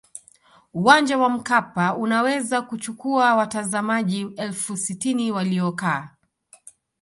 [0.73, 6.09] uwanja wa mkapa unaweza kuchukua watazamaji elfu sitini waliokaa